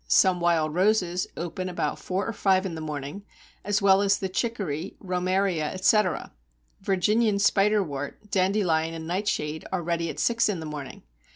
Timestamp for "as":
3.63-3.83, 4.01-4.17